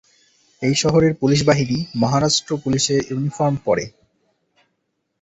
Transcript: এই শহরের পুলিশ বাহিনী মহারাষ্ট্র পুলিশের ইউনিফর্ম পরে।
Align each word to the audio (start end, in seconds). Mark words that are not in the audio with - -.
এই 0.61 0.75
শহরের 0.75 1.13
পুলিশ 1.15 1.39
বাহিনী 1.43 1.77
মহারাষ্ট্র 1.95 2.51
পুলিশের 2.57 3.01
ইউনিফর্ম 3.09 3.55
পরে। 3.65 3.85